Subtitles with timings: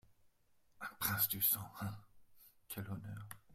[0.79, 1.95] Un prince du sang, hein!
[2.69, 3.27] quel honneur!